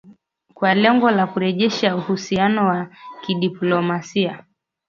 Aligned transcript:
kwa 0.53 0.73
lengo 0.73 1.11
la 1.11 1.27
kurejesha 1.27 1.95
uhusiano 1.95 2.67
wa 2.67 2.87
kidiplomasia 3.25 4.45